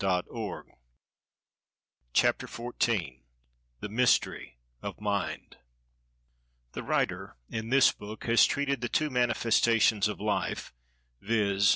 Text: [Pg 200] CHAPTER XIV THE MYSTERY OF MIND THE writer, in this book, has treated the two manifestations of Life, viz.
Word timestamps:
[Pg 0.01 0.23
200] 0.33 0.65
CHAPTER 2.11 2.47
XIV 2.47 3.19
THE 3.81 3.89
MYSTERY 3.89 4.57
OF 4.81 4.99
MIND 4.99 5.57
THE 6.71 6.81
writer, 6.81 7.37
in 7.47 7.69
this 7.69 7.91
book, 7.91 8.23
has 8.25 8.47
treated 8.47 8.81
the 8.81 8.89
two 8.89 9.11
manifestations 9.11 10.07
of 10.07 10.19
Life, 10.19 10.73
viz. 11.21 11.69